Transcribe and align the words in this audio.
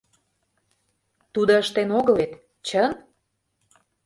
Тудо 1.33 1.53
ыштен 1.63 1.89
огыл 1.97 2.15
вет, 2.19 2.31
чын? 2.67 2.91